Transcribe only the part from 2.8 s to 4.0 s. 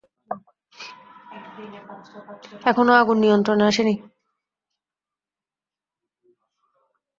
আগুন নিয়ন্ত্রণে আসেনি।